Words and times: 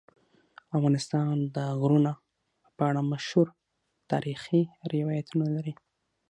افغانستان 0.77 1.35
د 1.55 1.57
غرونه 1.79 2.11
په 2.75 2.81
اړه 2.89 3.01
مشهور 3.11 3.47
تاریخی 4.11 4.61
روایتونه 4.93 5.45
لري. 5.55 5.73